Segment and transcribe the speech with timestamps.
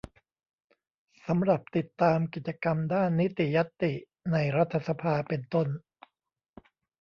[1.27, 3.93] สำหรับติดตามกิจกรรมด้านนิติญัตติ
[4.31, 5.67] ในรัฐสภา เป็นต้น